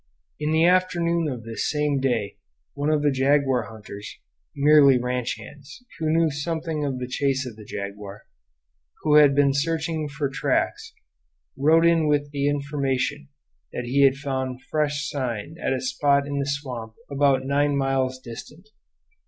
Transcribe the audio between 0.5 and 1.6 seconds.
the afternoon of